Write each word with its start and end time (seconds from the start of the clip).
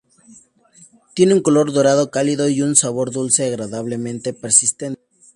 Tiene 1.13 1.35
un 1.35 1.43
color 1.43 1.73
dorado 1.73 2.09
cálido 2.09 2.49
y 2.49 2.63
un 2.63 2.75
sabor 2.75 3.11
dulce, 3.11 3.45
agradablemente 3.45 4.33
persistente. 4.33 4.99